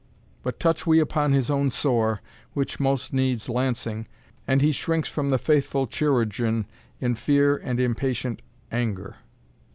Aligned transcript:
But 0.41 0.59
touch 0.59 0.87
we 0.87 0.99
upon 0.99 1.31
his 1.31 1.51
own 1.51 1.69
sore, 1.69 2.21
which 2.53 2.79
most 2.79 3.13
needs 3.13 3.47
lancing, 3.47 4.07
and 4.47 4.59
he 4.59 4.71
shrinks 4.71 5.07
from 5.09 5.29
the 5.29 5.37
faithful 5.37 5.85
chirurgeon 5.85 6.65
in 6.99 7.13
fear 7.13 7.57
and 7.57 7.79
impatient 7.79 8.41
anger!" 8.71 9.17